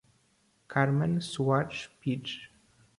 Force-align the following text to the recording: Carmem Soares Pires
Carmem 0.67 1.21
Soares 1.21 1.87
Pires 1.99 2.49